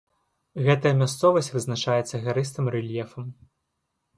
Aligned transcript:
Гэтая 0.67 0.93
мясцовасць 1.01 1.49
вызначаецца 1.57 2.23
гарыстым 2.29 2.65
рэльефам. 2.77 3.33